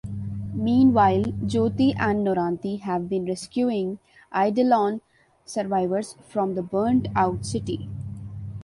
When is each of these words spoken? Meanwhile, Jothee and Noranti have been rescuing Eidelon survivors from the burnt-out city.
Meanwhile, 0.55 1.25
Jothee 1.45 1.93
and 1.95 2.25
Noranti 2.25 2.79
have 2.79 3.07
been 3.07 3.25
rescuing 3.27 3.99
Eidelon 4.33 5.01
survivors 5.45 6.15
from 6.27 6.55
the 6.55 6.63
burnt-out 6.63 7.45
city. 7.45 7.87